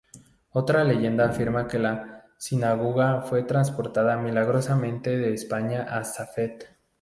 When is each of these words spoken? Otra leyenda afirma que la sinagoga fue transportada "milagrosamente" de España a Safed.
Otra 0.49 0.83
leyenda 0.83 1.25
afirma 1.29 1.67
que 1.67 1.77
la 1.77 2.25
sinagoga 2.37 3.21
fue 3.21 3.43
transportada 3.43 4.17
"milagrosamente" 4.17 5.15
de 5.15 5.35
España 5.35 5.83
a 5.83 6.03
Safed. 6.03 6.63